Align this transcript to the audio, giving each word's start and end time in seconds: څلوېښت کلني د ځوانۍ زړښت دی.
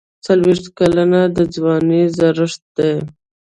څلوېښت 0.25 0.65
کلني 0.77 1.23
د 1.35 1.37
ځوانۍ 1.55 2.03
زړښت 2.17 2.61
دی. 2.77 2.93